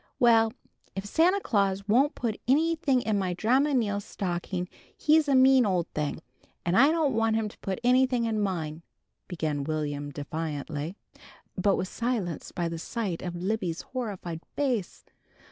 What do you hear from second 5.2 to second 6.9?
a mean old thing, and I